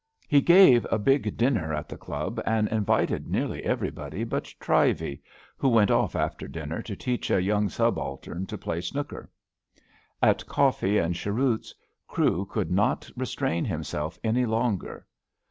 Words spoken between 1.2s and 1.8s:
dinner